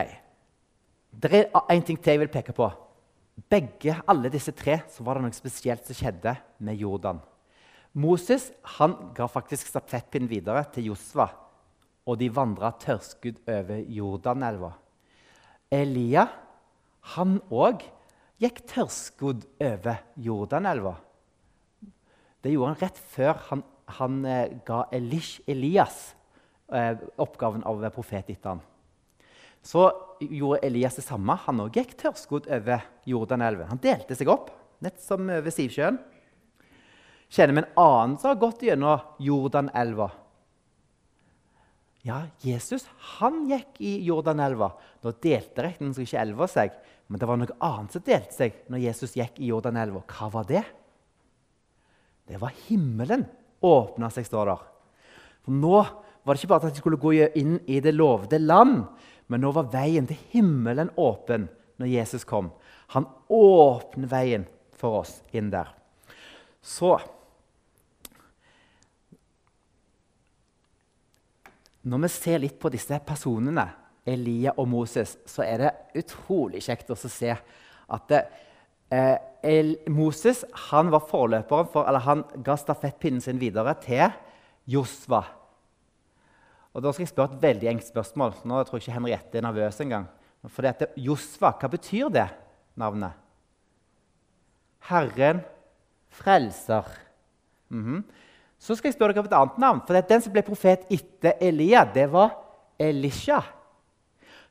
[1.14, 2.68] Det er én ting til jeg vil peke på.
[3.50, 7.22] Begge, alle disse tre så var det noe spesielt som skjedde med Jordan.
[7.94, 8.50] Moses
[8.80, 11.28] han ga faktisk stafettpinnen videre til Josva,
[12.10, 14.74] og de vandra tørrskudd over Jordanelva.
[15.74, 16.26] Elia
[17.14, 17.86] han òg
[18.42, 20.98] gikk tørrskudd over Jordanelva.
[22.44, 23.64] Det gjorde han rett før han,
[24.00, 26.12] han eh, ga Elish, Elias
[26.74, 28.64] eh, oppgaven av profet etter ham.
[29.64, 29.88] Så
[30.20, 31.38] gjorde Elias det samme.
[31.46, 33.70] Han òg gikk tørrskodd over Jordanelven.
[33.72, 34.52] Han delte seg opp,
[34.84, 36.00] nett som over Sivsjøen.
[37.34, 40.12] Kjenner vi en annen som har gått gjennom Jordanelva?
[42.04, 42.84] Ja, Jesus
[43.16, 44.74] han gikk i Jordanelva.
[45.02, 46.76] Nå delte riktignok ikke elva seg,
[47.08, 50.04] men det var noe annet som delte seg når Jesus gikk i Jordanelva.
[50.12, 50.66] Hva var det?
[52.28, 53.24] Det var himmelen
[53.64, 54.68] åpna seg, står der.
[55.48, 58.84] For nå var det ikke bare at de skulle gå inn i det lovede land,
[59.28, 61.48] men nå var veien til himmelen åpen
[61.82, 62.52] når Jesus kom.
[62.94, 64.46] Han åpner veien
[64.78, 65.72] for oss inn der.
[66.62, 66.98] Så
[71.84, 73.66] Når vi ser litt på disse personene,
[74.08, 78.22] Elia og Moses, så er det utrolig kjekt å se at det,
[78.88, 84.16] eh, Moses han var forløperen for, eller han ga stafettpinnen sin videre til
[84.64, 85.26] Josva.
[86.74, 88.34] Og Da skal jeg spørre et veldig enkelt spørsmål.
[88.46, 90.08] Nå tror jeg ikke Henriette er nervøs engang.
[90.50, 92.28] For dette, Josva, hva betyr det
[92.76, 93.14] navnet?
[94.90, 95.42] Herren
[96.10, 96.84] frelser.
[97.70, 98.04] Mm -hmm.
[98.60, 99.82] Så skal jeg spørre dere om et annet navn.
[99.88, 102.36] For Den som ble profet etter Elia, det var
[102.80, 103.42] Elisha.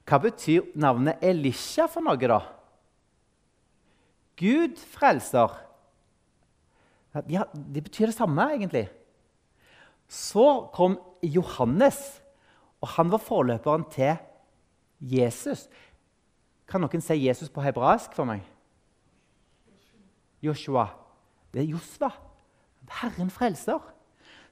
[0.05, 2.41] Hva betyr navnet Elisha for noe, da?
[4.37, 5.49] Gud frelser.
[7.29, 8.89] Ja, det betyr det samme, egentlig.
[10.09, 12.21] Så kom Johannes,
[12.83, 14.17] og han var forløperen til
[14.99, 15.69] Jesus.
[16.67, 18.43] Kan noen si Jesus på hebraisk for meg?
[20.43, 20.89] Joshua.
[21.55, 22.11] Det er Josva.
[23.01, 23.81] Herren frelser.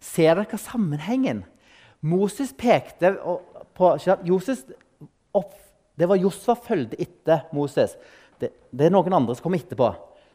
[0.00, 1.44] Ser dere sammenhengen?
[2.00, 3.12] Moses pekte
[3.76, 4.64] på Joses
[5.36, 5.52] opp,
[5.98, 7.92] Det var Josva fulgte etter Moses.
[8.40, 9.90] Det, det, er noen andre som kom etterpå.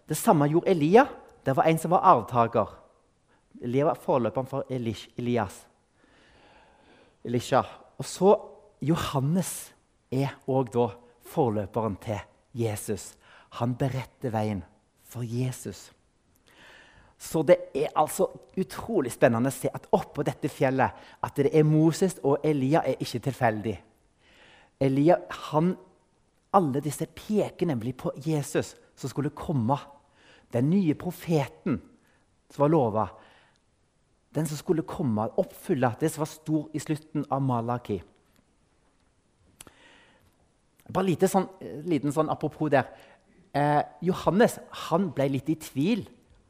[0.06, 1.08] Det samme gjorde Elia.
[1.42, 2.76] Det var en som var arvtaker.
[3.64, 5.64] Elia var forløperen for Elias.
[7.26, 7.64] Elisha.
[7.98, 8.36] Og så
[8.86, 9.74] Johannes
[10.14, 10.90] er òg da
[11.26, 12.22] forløperen til
[12.56, 13.14] Jesus.
[13.60, 14.64] Han beretter veien
[15.08, 15.90] for Jesus.
[17.18, 18.28] Så det er altså
[18.60, 23.00] utrolig spennende å se at oppå dette fjellet at det er Moses og Elia er
[23.02, 23.76] ikke tilfeldig.
[24.84, 25.18] Elia,
[25.50, 25.76] han,
[26.56, 29.76] Alle disse peker nemlig på Jesus som skulle komme.
[30.52, 31.82] Den nye profeten
[32.52, 33.08] som var lova.
[34.36, 38.02] Den som skulle komme, oppfylle det som var stor i slutten av Malaki.
[40.92, 41.48] Bare lite sånn,
[41.88, 42.90] liten sånn apropos der.
[43.56, 46.04] Eh, Johannes han ble litt i tvil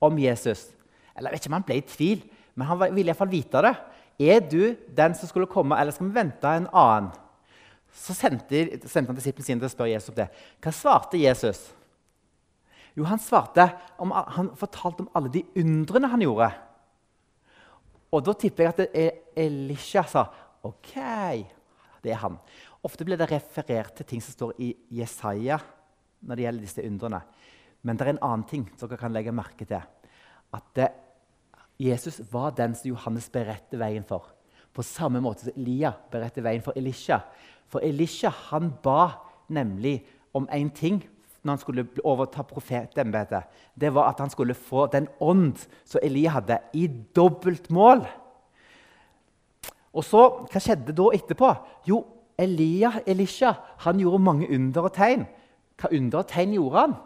[0.04, 0.68] om Jesus.
[1.16, 3.76] Eller jeg vet ikke om han ble i tvil, men han ville iallfall vite det.
[4.26, 7.14] Er du den som skulle komme, eller skal vi vente en annen?
[7.96, 10.28] Så sendte, sendte han disiplene sine til å spørre Jesus om det.
[10.64, 11.62] Hva svarte Jesus?
[12.96, 13.70] Jo, han svarte
[14.00, 16.50] om, han fortalte om alle de undrene han gjorde.
[18.16, 20.24] Og da tipper jeg at det er Elisha sa
[20.66, 20.94] OK,
[22.02, 22.38] det er han.
[22.86, 25.60] Ofte blir det referert til ting som står i Jesaja
[26.26, 27.20] når det gjelder disse undrene.
[27.86, 29.84] Men det er en annen ting dere kan legge merke til.
[30.56, 30.88] At det,
[31.82, 34.32] Jesus var den som Johannes beredte veien for.
[34.74, 37.20] På samme måte som Elia beredte veien for Elisha.
[37.68, 39.12] For Elisha han ba
[39.54, 40.00] nemlig
[40.36, 41.04] om én ting
[41.46, 43.46] når han skulle overta profetembetet,
[43.78, 48.04] det var at han skulle få den ånd som Elia hadde, i dobbelt mål.
[49.96, 51.52] Og så, Hva skjedde da etterpå?
[51.88, 52.02] Jo,
[52.38, 53.54] Elia, Elisha
[53.86, 55.24] han gjorde mange under og tegn.
[55.80, 56.98] Hva under og tegn gjorde han?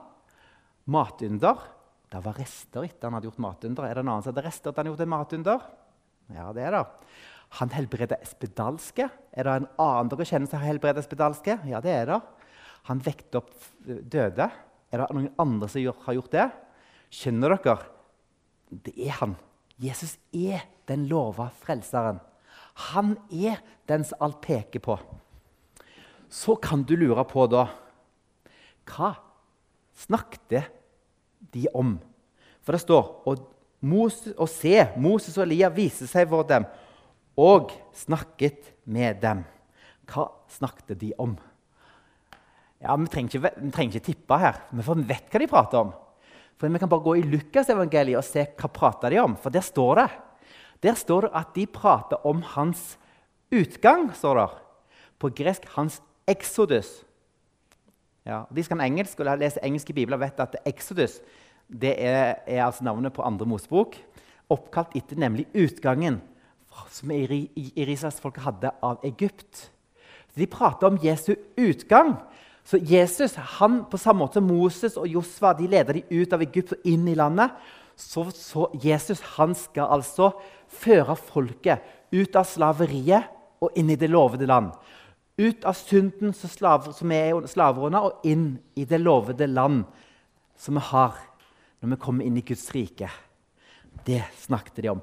[0.89, 1.59] Matunder.
[2.09, 3.85] Det var rester etter han hadde gjort matunder.
[3.85, 5.67] Er det en annen som hadde rester etter han gjort en matunder?
[6.33, 6.85] Ja, det er det.
[7.59, 9.09] Han helbreder spedalske.
[9.33, 11.57] Er det en annen dere kjenner som helbreder spedalske?
[11.69, 12.19] Ja, det er det.
[12.87, 13.51] Han vekte opp
[13.83, 14.49] døde.
[14.89, 16.47] Er det noen andre som har gjort det?
[17.13, 17.77] Skjønner dere?
[18.69, 19.35] Det er han.
[19.81, 22.19] Jesus er den lova frelseren.
[22.93, 24.97] Han er den som alt peker på.
[26.29, 27.67] Så kan du lure på da
[28.89, 29.13] Hva
[29.97, 30.69] snakket
[31.53, 31.97] de om?
[32.65, 33.43] For det står og,
[33.81, 36.65] Moses, og se, Moses og Elia viste seg for dem
[37.39, 39.45] og snakket med dem.
[40.09, 41.37] Hva snakket de om?
[42.79, 45.81] Ja, Vi trenger ikke, vi trenger ikke tippe her, for vi vet hva de prater
[45.81, 45.91] om.
[46.59, 49.61] For Vi kan bare gå i Lukasevangeliet og se hva prater de om, for der
[49.61, 50.09] står det.
[50.83, 52.97] Der står det at de prater om hans
[53.51, 54.49] utgang, står det.
[55.19, 57.03] På gresk hans exodus.
[58.25, 61.19] Ja, de som kan engelsk og leser engelske bibler, vet at exodus
[61.69, 63.95] det er, er altså navnet på andre Mosebok.
[64.49, 66.19] Oppkalt etter nemlig utgangen
[66.89, 69.69] som Israelsfolket hadde av Egypt.
[70.29, 72.15] Så de prater om Jesu utgang.
[72.69, 76.43] Så Jesus, han, på samme måte som Moses og Josva de leder de ut av
[76.45, 77.55] Egypt og inn i landet,
[77.97, 80.29] så, så Jesus han skal altså
[80.69, 81.81] føre folket
[82.13, 83.25] ut av slaveriet
[83.65, 84.69] og inn i det lovede land.
[85.39, 89.81] Ut av synden som, slaver, som er slaver under, og inn i det lovede land
[90.59, 91.17] som vi har
[91.79, 93.09] når vi kommer inn i Guds rike.
[94.05, 95.01] Det snakket de om.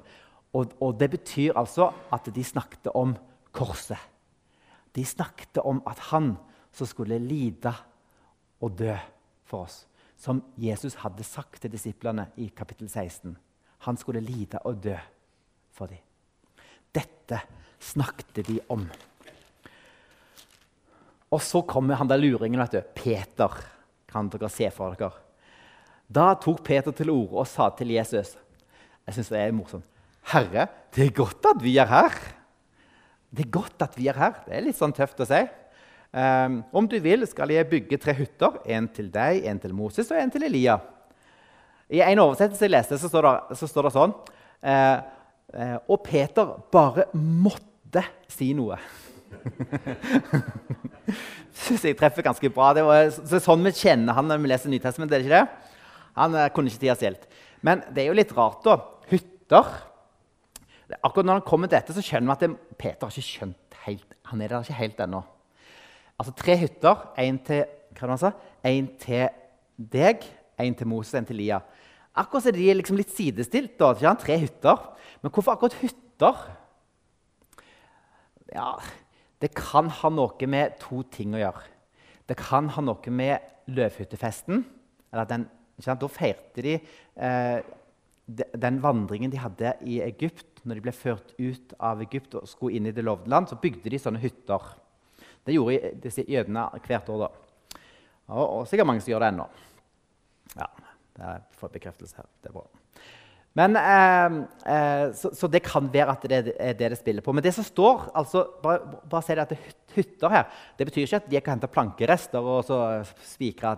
[0.55, 3.17] Og, og det betyr altså at de snakket om
[3.51, 3.99] korset.
[4.95, 6.37] De snakket om at han
[6.73, 7.73] som skulle lide
[8.63, 8.93] og dø
[9.47, 9.85] for oss,
[10.17, 13.35] som Jesus hadde sagt til disiplene i kapittel 16.
[13.85, 14.95] Han skulle lide og dø
[15.77, 16.01] for dem.
[16.93, 17.43] Dette
[17.79, 18.87] snakket de om.
[21.27, 22.81] Og så kommer han der luringen, vet du.
[22.95, 23.53] Peter.
[24.07, 25.11] Kan dere se for dere?
[26.07, 29.85] Da tok Peter til orde og sa til Jesus Jeg syns det er morsomt.
[30.31, 32.15] Herre, det er godt at vi er her.
[33.31, 34.33] Det er godt at vi er her.
[34.43, 35.39] Det er litt sånn tøft å si.
[36.17, 38.55] Um, om du vil, skal jeg bygge tre hytter.
[38.65, 40.79] En til deg, en til Moses og en til Elia.
[41.93, 44.97] I en oversettelse jeg leste, så står det, så står det sånn uh,
[45.53, 48.03] uh, Og Peter bare måtte
[48.33, 48.79] si noe.
[51.57, 52.71] syns jeg treffer ganske bra.
[52.75, 55.15] Det var så, sånn vi kjenner han når vi leser Nytestamentet.
[55.15, 55.77] er det ikke det?
[56.17, 57.29] Han uh, kunne ikke tida helt.
[57.61, 58.79] Men det er jo litt rart, da.
[59.11, 59.73] Hytter.
[60.97, 63.81] Akkurat når han kommer til dette, så skjønner vi at det, Peter har ikke skjønt
[63.85, 65.21] helt, han er der ikke helt ennå.
[66.17, 67.01] Altså tre hytter.
[67.17, 67.65] Én til,
[69.01, 69.27] til
[69.77, 70.23] deg,
[70.59, 71.61] én til Moses, en til Lia.
[72.17, 73.77] Akkurat er de liksom litt sidestilt.
[73.77, 74.23] da, ikke sant?
[74.25, 74.87] Tre hytter.
[75.21, 76.39] Men hvorfor akkurat hytter?
[78.53, 78.71] Ja,
[79.41, 81.67] det kan ha noe med to ting å gjøre.
[82.27, 84.65] Det kan ha noe med løvhyttefesten.
[85.11, 85.49] eller den,
[85.85, 86.79] Da feirte de
[87.15, 87.61] eh,
[88.57, 90.65] den vandringen de hadde i Egypt.
[90.65, 93.55] Når de ble ført ut av Egypt og skulle inn i det lovde land, så
[93.55, 94.59] bygde de sånne hytter.
[95.47, 97.23] Det gjorde disse jødene hvert år.
[97.25, 97.79] da.
[98.27, 99.47] Og, og sikkert mange som gjør det ennå.
[100.57, 100.67] Ja,
[101.17, 102.27] det er for bekreftelse her.
[102.43, 102.67] Det er bra.
[103.57, 104.35] Men, eh,
[104.73, 107.33] eh, så, så, det kan være at det er det det spiller på.
[107.33, 110.43] Men det som står altså, Bare, bare si det at det er hytter her.
[110.77, 112.77] Det betyr ikke at de kan hente plankerester og så
[113.25, 113.73] spikre.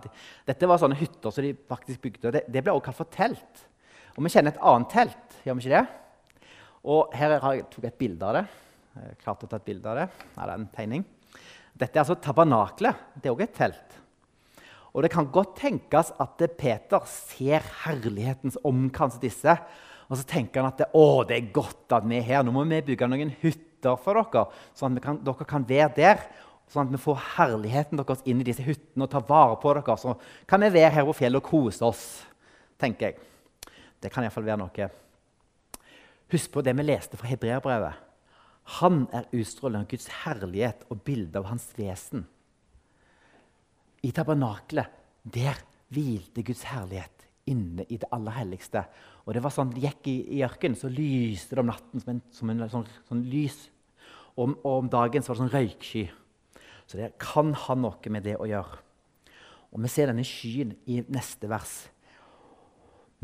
[0.48, 2.34] Dette var sånne hytter som de faktisk bygde.
[2.36, 3.64] Det, det ble også kalt for telt.
[4.16, 5.38] Og vi kjenner et annet telt.
[5.46, 6.42] gjør vi ikke det?
[6.90, 8.44] Og Her har jeg tok et bilde av det.
[9.00, 10.06] Jeg klarte å ta et bilde av det.
[10.36, 11.06] Her er en tegning.
[11.80, 12.98] Dette er altså tabernaklet.
[13.16, 13.96] Det er òg et telt.
[14.90, 19.54] Og det kan godt tenkes at Peter ser herlighetens omkrans disse.
[20.10, 22.44] Og så tenker han at det, å, det er godt at vi er her.
[22.44, 26.24] Nå må vi bygge noen hytter for dere, sånn at kan, dere kan være der.
[26.70, 29.96] Sånn at vi får herligheten deres inn i disse hyttene og tar vare på dere.
[29.98, 30.16] Så
[30.50, 32.04] kan vi være her på fjellet og kose oss,
[32.82, 33.72] tenker jeg.
[34.02, 34.90] Det kan iallfall være noe.
[36.30, 38.09] Husk på det vi leste fra hebreerbrevet.
[38.80, 42.26] Han er utstrålende av Guds herlighet og bildet av hans vesen.
[44.02, 44.92] I tabernaklet
[45.24, 45.58] der
[45.92, 48.84] hvilte Guds herlighet inne i det aller helligste.
[49.26, 52.12] Og det var sånn, De gikk i, i ørkenen, så lyste det om natten som
[52.14, 53.58] en, som en sånn, sånn, lys.
[54.36, 56.04] Og, og, om dagen så var det sånn røyksky.
[56.86, 58.80] Så det kan ha noe med det å gjøre.
[59.70, 61.74] Og Vi ser denne skyen i neste vers.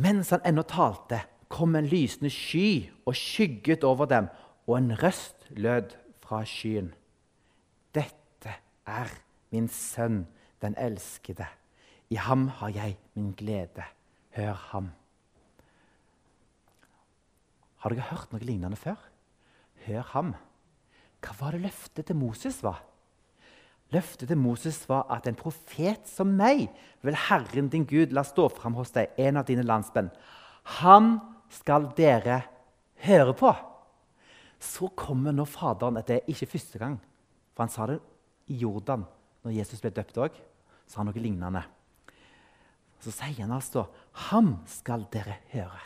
[0.03, 4.27] Mens han ennå talte, kom en lysende sky og skygget over dem,
[4.67, 6.91] og en røst lød fra skyen.
[7.95, 9.13] Dette er
[9.55, 10.27] min sønn,
[10.63, 11.47] den elskede.
[12.11, 13.85] I ham har jeg min glede.
[14.37, 14.91] Hør ham.
[17.83, 18.99] Har dere hørt noe lignende før?
[19.87, 20.35] Hør ham.
[21.23, 22.83] Hva var det løftet til Moses var?
[23.95, 26.67] Løftet til Moses var at en profet som meg
[27.07, 30.11] vil Herren din Gud la stå fram hos deg, en av dine landsmenn.
[30.83, 31.19] Han
[31.55, 32.43] skal dere
[33.07, 33.53] høre på.
[34.63, 36.99] Så kommer nå Faderen Dette er ikke første gang,
[37.55, 38.01] for han sa det
[38.53, 39.05] i Jordan
[39.45, 40.37] når Jesus ble døpt òg.
[40.87, 41.63] Sa han noe lignende.
[43.03, 43.87] Så sier han altså
[44.31, 45.83] Ham skal dere høre.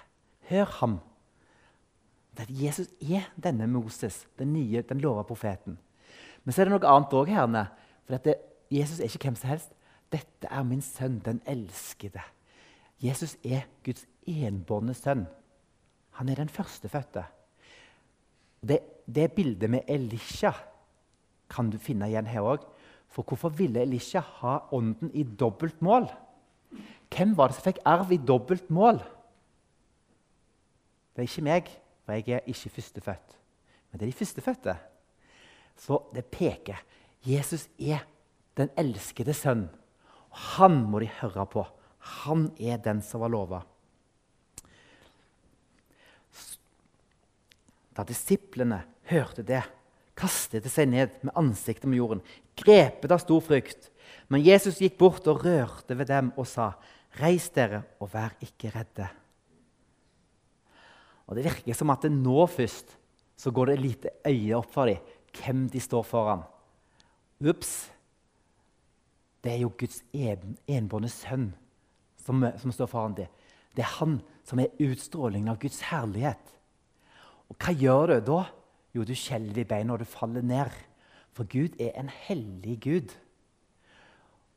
[0.51, 0.99] Hør ham.
[2.41, 5.77] At Jesus er denne Moses, den nye, den lova profeten.
[6.45, 7.51] Men så er det noe annet òg her.
[8.07, 8.39] For dette,
[8.73, 9.75] Jesus er ikke hvem som helst.
[10.11, 12.23] Dette er min sønn, den elskede.
[13.01, 15.27] Jesus er Guds enbårne sønn.
[16.17, 17.27] Han er den førstefødte.
[18.61, 20.53] Det, det bildet med Elisha
[21.51, 22.67] kan du finne igjen her òg.
[23.11, 26.07] For hvorfor ville Elisha ha ånden i dobbelt mål?
[27.11, 29.01] Hvem var det som fikk arv i dobbelt mål?
[31.11, 31.73] Det er ikke meg,
[32.05, 33.35] for jeg er ikke førstefødt.
[33.91, 34.77] Men det er de førstefødte.
[35.81, 36.79] Så det peker.
[37.27, 38.05] Jesus er
[38.57, 39.67] den elskede sønn.
[40.55, 41.67] Han må de høre på.
[42.23, 43.65] Han er den som var lova.
[47.97, 49.63] Da disiplene hørte det,
[50.19, 52.23] kastet de seg ned med ansiktet med jorden,
[52.59, 53.89] grepet av stor frykt.
[54.29, 56.75] Men Jesus gikk bort og rørte ved dem og sa,
[57.19, 59.09] 'Reis dere, og vær ikke redde.'
[61.27, 62.97] Og Det virker som at det nå først
[63.37, 64.99] så går det et lite øye opp for dem
[65.33, 66.43] hvem de står foran.
[67.41, 67.91] Ups!
[69.45, 70.03] Det er jo Guds
[70.69, 71.55] enbårne sønn
[72.21, 73.31] som, som, står foran dem.
[73.77, 76.43] Det er han som er utstrålingen av Guds herlighet.
[77.51, 78.41] Og hva gjør du da?
[78.95, 80.71] Jo, du skjelver i beina og du faller ned.
[81.37, 83.13] For Gud er en hellig Gud.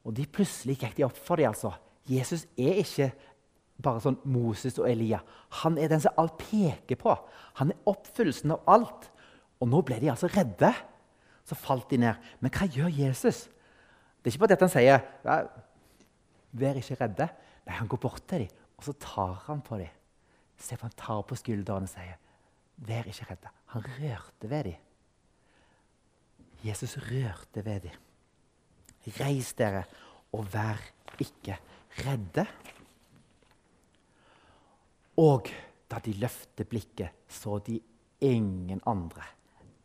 [0.03, 1.51] Og de plutselig gikk de opp for dem.
[1.51, 1.73] altså.
[2.09, 3.11] Jesus er ikke
[3.83, 5.21] bare sånn Moses og Elia.
[5.63, 7.15] Han er den som alt peker på.
[7.59, 9.09] Han er oppfyllelsen av alt.
[9.61, 10.73] Og nå ble de altså redde.
[11.47, 12.19] Så falt de ned.
[12.41, 13.45] Men hva gjør Jesus?
[14.23, 14.99] Det er ikke bare det at han sier
[16.53, 17.29] 'vær ikke redde'.
[17.65, 19.87] Nei, Han går bort til dem, og så tar han på dem.
[20.57, 22.17] Se på Han tar på skuldrene og sier
[22.77, 23.49] 'vær ikke redde'.
[23.65, 24.75] Han rørte ved dem.
[26.63, 27.91] Jesus rørte ved dem.
[29.07, 29.83] Reis dere
[30.31, 30.79] og vær
[31.19, 31.57] ikke
[31.97, 32.47] redde.
[35.17, 35.49] Og
[35.91, 37.79] da de løftet blikket, så de
[38.21, 39.23] ingen andre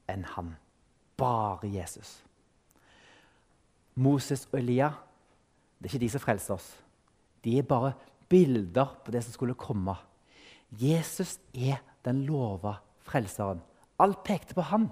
[0.09, 0.57] enn han.
[1.17, 2.25] Bare Jesus.
[3.95, 4.93] Moses og Elia
[5.79, 6.69] det er ikke de som frelser oss.
[7.45, 7.93] De er bare
[8.29, 9.95] bilder på det som skulle komme.
[10.75, 13.61] Jesus er den lova frelseren.
[14.03, 14.89] Alt pekte på han.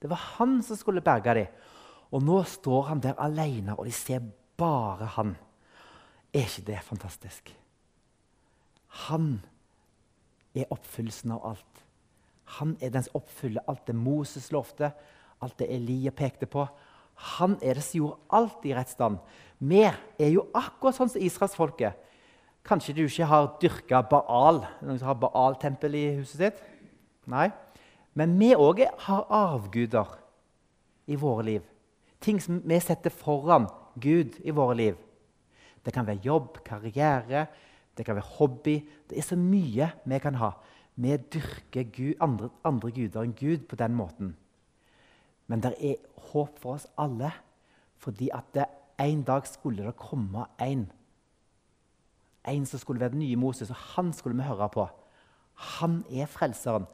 [0.00, 1.62] Det var han som skulle berge dem.
[2.14, 4.22] Og nå står han der alene, og de ser
[4.58, 5.34] bare han.
[6.34, 7.50] Er ikke det fantastisk?
[9.08, 9.40] Han
[10.54, 11.82] er oppfyllelsen av alt.
[12.58, 14.92] Han er den som oppfyller alt det Moses lovte,
[15.42, 16.66] alt det Elia pekte på.
[17.38, 19.18] Han er det som gjorde alt i rett stand.
[19.58, 21.98] Vi er jo akkurat sånn som israelsfolket.
[22.64, 26.62] Kanskje du ikke har dyrka Baal, noen som har Baal-tempel i huset sitt?
[27.28, 27.50] Nei.
[28.16, 30.14] Men vi òg har avguder
[31.10, 31.66] i våre liv.
[32.24, 33.66] Ting som vi setter foran
[34.00, 34.96] Gud i våre liv.
[35.84, 37.46] Det kan være jobb, karriere,
[37.96, 38.78] det kan være hobby.
[39.10, 40.54] Det er så mye vi kan ha.
[40.96, 44.36] Vi dyrker Gud, andre, andre, guder enn Gud på den måten.
[45.46, 46.00] Men det er
[46.30, 47.34] håp for oss alle,
[48.00, 50.86] fordi at det, en dag skulle det komme en.
[52.48, 54.86] En som skulle være den nye Moses, og han skulle vi høre på.
[55.78, 56.86] Han er frelseren.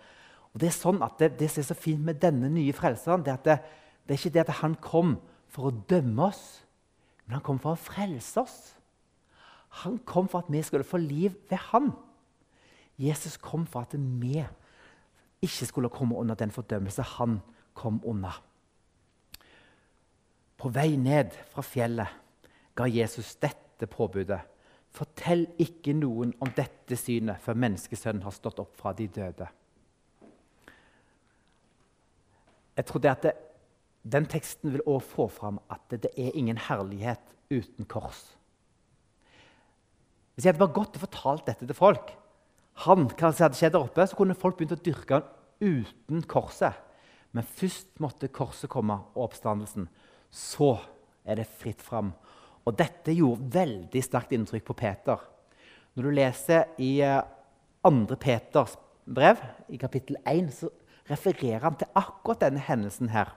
[0.53, 3.23] Og Det er sånn at det, det som er så fint med denne nye frelseren,
[3.25, 3.59] det er at det,
[4.07, 5.17] det er ikke det at han kom
[5.51, 6.45] for å dømme oss,
[7.27, 8.59] men han kom for å frelse oss.
[9.85, 11.93] Han kom for at vi skulle få liv ved han.
[12.99, 14.43] Jesus kom for at vi
[15.41, 17.39] ikke skulle komme under den fordømmelse han
[17.75, 18.35] kom under.
[20.59, 22.19] På vei ned fra fjellet
[22.77, 24.43] ga Jesus dette påbudet.
[24.95, 29.47] Fortell ikke noen om dette synet før menneskesønnen har stått opp fra de døde.
[32.77, 33.37] Jeg trodde at det,
[34.03, 38.23] Den teksten vil også få fram at det, det er ingen herlighet uten kors.
[40.35, 42.15] Hvis jeg hadde bare gått og fortalt dette til folk,
[42.87, 45.27] han, hva hadde skjedd der oppe, så kunne folk begynt å dyrke han
[45.61, 46.79] uten korset.
[47.37, 49.91] Men først måtte korset komme, og oppstandelsen.
[50.33, 50.79] Så
[51.29, 52.15] er det fritt fram.
[52.69, 55.23] Og dette gjorde veldig sterkt inntrykk på Peter.
[55.95, 57.91] Når du leser i 2.
[57.91, 60.71] Eh, Peters brev, i kapittel 1, så
[61.11, 63.33] refererer han til akkurat denne hendelsen her.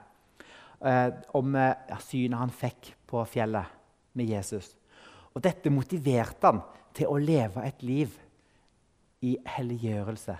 [0.84, 3.72] Eh, om eh, synet han fikk på fjellet
[4.14, 4.74] med Jesus.
[5.34, 6.62] Og dette motiverte han
[6.94, 8.12] til å leve et liv
[9.24, 10.36] i helliggjørelse.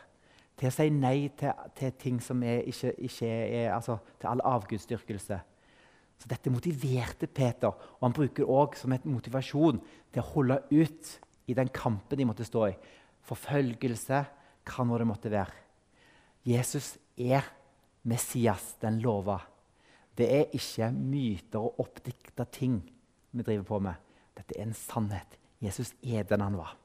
[0.60, 4.44] Til å si nei til, til ting som er, ikke, ikke, er altså, Til all
[4.46, 5.40] avgudsdyrkelse.
[6.22, 9.82] Så dette motiverte Peter, og han bruker det som en motivasjon
[10.14, 11.16] til å holde ut
[11.52, 12.78] i den kampen de måtte stå i.
[13.28, 14.22] Forfølgelse,
[14.64, 15.58] hva nå det måtte være.
[16.48, 17.44] Jesus er
[18.08, 19.40] Messias, den lova.
[20.16, 22.78] Det er ikke myter og oppdikta ting
[23.34, 24.00] vi driver på med.
[24.38, 25.38] Dette er en sannhet.
[25.64, 26.76] Jesus er den han var.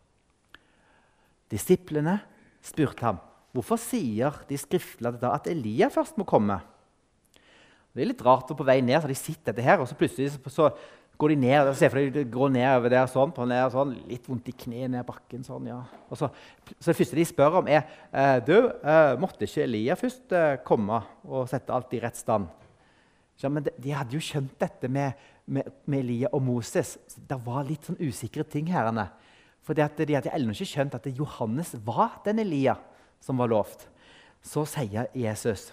[1.51, 2.19] Disiplene
[2.65, 3.21] spurte ham
[3.57, 6.61] hvorfor sier de skriftlærde at Elia først må komme.
[7.95, 9.97] Det er litt rart, og På vei ned så de sett dette her, og så
[9.99, 10.69] plutselig så
[11.19, 14.29] går de ned, Se for deg de går nedover der sånn, på ned, sånn, litt
[14.31, 15.43] vondt i kneet ned bakken.
[15.45, 15.81] sånn, ja.
[16.09, 16.31] Og så,
[16.79, 17.83] så Det første de spør om, er
[18.13, 22.47] eh, du, eh, måtte ikke Elia først eh, komme og sette alt i rett stand.
[23.39, 26.97] Ja, men de, de, hadde jo skjønt dette med, med, med Elia og Moses.
[27.07, 28.91] Det var litt sånn usikre ting her.
[29.67, 32.79] For de hadde ennå ikke skjønt at Johannes var den Elia
[33.23, 33.87] som var lovt.
[34.43, 35.73] Så sier Jesus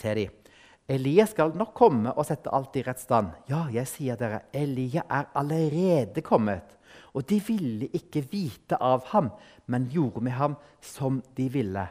[0.00, 0.47] til dem
[0.88, 3.34] Elia skal nok komme og sette alt i rett stand.
[3.50, 6.78] Ja, jeg sier dere, Elia er allerede kommet.
[7.12, 9.28] Og de ville ikke vite av ham,
[9.68, 11.84] men gjorde med ham som de ville.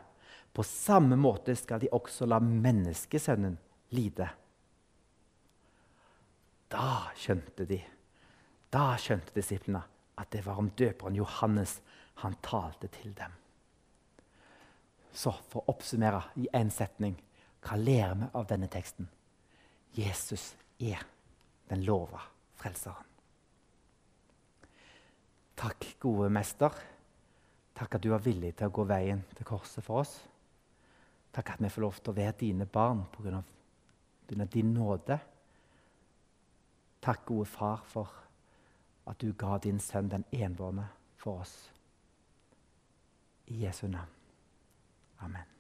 [0.50, 3.60] På samme måte skal de også la menneskesønnen
[3.93, 4.32] lide.
[6.74, 7.78] Da skjønte de,
[8.74, 9.84] da skjønte disiplene
[10.18, 11.78] at det var om døperen Johannes
[12.24, 13.38] han talte til dem.
[15.14, 17.14] Så for å oppsummere i én setning
[17.68, 19.07] hva lærer vi av denne teksten?
[19.97, 21.03] Jesus er
[21.68, 22.22] den lova
[22.55, 23.15] frelseren.
[25.57, 26.74] Takk, gode mester.
[27.76, 30.13] Takk at du var villig til å gå veien til korset for oss.
[31.34, 33.43] Takk at vi får lov til å være dine barn pga.
[34.28, 35.20] din nåde.
[37.01, 38.07] Takk, gode far, for
[39.07, 40.88] at du ga din sønn den enbårne
[41.18, 41.72] for oss.
[43.47, 44.09] I Jesu navn.
[45.22, 45.57] Amen.